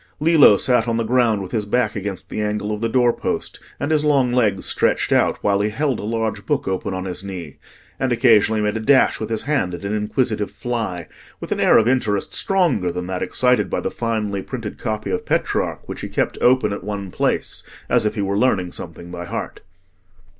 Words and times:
Lillo 0.19 0.57
sat 0.57 0.87
on 0.87 0.97
the 0.97 1.03
ground 1.03 1.43
with 1.43 1.51
his 1.51 1.67
back 1.67 1.95
against 1.95 2.31
the 2.31 2.41
angle 2.41 2.71
of 2.71 2.81
the 2.81 2.89
door 2.89 3.13
post, 3.13 3.59
and 3.79 3.91
his 3.91 4.03
long 4.03 4.31
legs 4.31 4.65
stretched 4.65 5.11
out, 5.11 5.37
while 5.43 5.59
he 5.61 5.69
held 5.69 5.99
a 5.99 6.03
large 6.03 6.43
book 6.47 6.67
open 6.67 6.91
on 6.91 7.05
his 7.05 7.23
knee, 7.23 7.57
and 7.99 8.11
occasionally 8.11 8.61
made 8.61 8.75
a 8.75 8.79
dash 8.79 9.19
with 9.19 9.29
his 9.29 9.43
hand 9.43 9.75
at 9.75 9.85
an 9.85 9.93
inquisitive 9.93 10.49
fly, 10.49 11.07
with 11.39 11.51
an 11.51 11.59
air 11.59 11.77
of 11.77 11.87
interest 11.87 12.33
stronger 12.33 12.91
than 12.91 13.05
that 13.05 13.21
excited 13.21 13.69
by 13.69 13.79
the 13.79 13.91
finely 13.91 14.41
printed 14.41 14.79
copy 14.79 15.11
of 15.11 15.23
Petrarch 15.23 15.87
which 15.87 16.01
he 16.01 16.09
kept 16.09 16.35
open 16.41 16.73
at 16.73 16.83
one 16.83 17.11
place, 17.11 17.61
as 17.87 18.03
if 18.03 18.15
he 18.15 18.23
were 18.23 18.35
learning 18.39 18.71
something 18.71 19.11
by 19.11 19.25
heart. 19.25 19.61